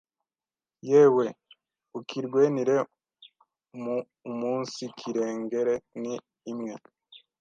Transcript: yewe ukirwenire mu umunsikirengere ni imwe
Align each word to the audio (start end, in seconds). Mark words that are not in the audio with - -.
yewe 0.89 1.25
ukirwenire 1.99 2.75
mu 3.81 3.95
umunsikirengere 4.29 5.73
ni 6.01 6.15
imwe 6.51 6.73